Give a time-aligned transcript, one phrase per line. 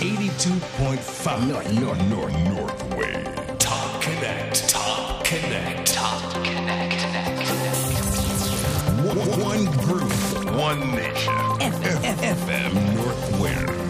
[0.00, 3.24] 82.5 North, North, North, Northway.
[3.58, 4.68] Top Connect.
[4.68, 5.92] Top Connect.
[5.92, 7.02] Top Connect.
[9.04, 10.12] One, one group,
[10.54, 11.34] One nation.
[11.58, 13.87] FM Northway.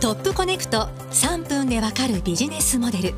[0.00, 3.14] トップコネクト3分でわかるビジネスモデル。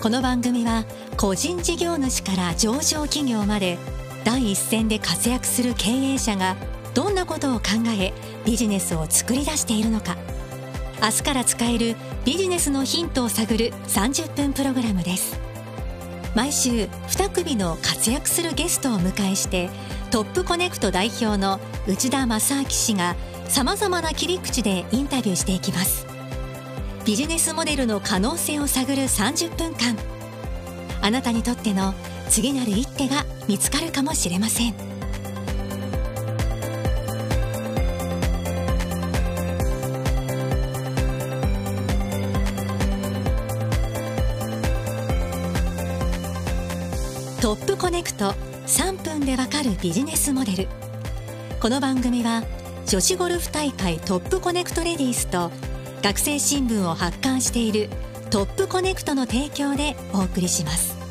[0.00, 0.86] この番組は
[1.18, 3.76] 個人事業主から上場企業まで
[4.24, 6.56] 第一線で活躍する経営者が
[6.94, 7.64] どんなことを考
[8.00, 8.14] え
[8.46, 10.16] ビジネスを作り出しているのか。
[11.02, 15.38] 明日から使えるビジネスのヒントを探る30分プログラムです。
[16.34, 19.68] 毎週2組の活躍するゲストをお迎えして
[20.10, 23.14] トップコネクト代表の内田正明氏が
[23.48, 26.06] さまざまな切り口でインタビューしていきます。
[27.04, 29.96] ビジネスモデルの可能性を探る30分間
[31.00, 31.94] あなたにとっての
[32.28, 34.74] 次なる一手が見つかるかもしれません。
[47.40, 48.34] トップコネクト
[48.66, 50.68] 3分でわかるビジネスモデル。
[51.60, 52.42] この番組は
[52.88, 55.50] 女子ゴルフ大会トップコネクトレディースと
[56.02, 57.88] 学生新聞を発刊している
[58.30, 61.05] トップコネクトの提供でお送りします。